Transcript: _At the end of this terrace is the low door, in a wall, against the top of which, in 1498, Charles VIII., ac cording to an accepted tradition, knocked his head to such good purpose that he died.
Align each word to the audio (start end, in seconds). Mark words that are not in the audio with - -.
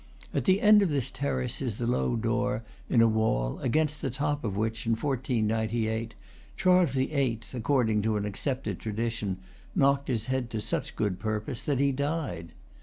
_At 0.35 0.45
the 0.45 0.61
end 0.61 0.81
of 0.81 0.89
this 0.89 1.11
terrace 1.11 1.61
is 1.61 1.77
the 1.77 1.85
low 1.85 2.15
door, 2.15 2.63
in 2.89 3.01
a 3.03 3.07
wall, 3.07 3.59
against 3.59 4.01
the 4.01 4.09
top 4.09 4.43
of 4.43 4.57
which, 4.57 4.87
in 4.87 4.93
1498, 4.93 6.15
Charles 6.57 6.93
VIII., 6.93 7.13
ac 7.13 7.59
cording 7.59 8.01
to 8.01 8.17
an 8.17 8.25
accepted 8.25 8.79
tradition, 8.79 9.37
knocked 9.75 10.07
his 10.07 10.25
head 10.25 10.49
to 10.49 10.59
such 10.59 10.95
good 10.95 11.19
purpose 11.19 11.61
that 11.61 11.79
he 11.79 11.91
died. 11.91 12.51